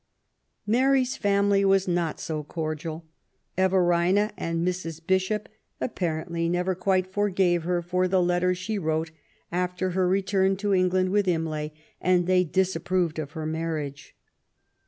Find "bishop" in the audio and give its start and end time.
5.05-5.47